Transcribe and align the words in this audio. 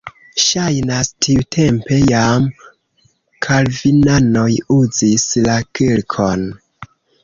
Ŝajnas, 0.43 1.11
tiutempe 1.25 1.99
jam 2.13 2.49
kalvinanoj 3.49 4.51
uzis 4.81 5.31
la 5.49 5.63
kirkon. 5.79 6.53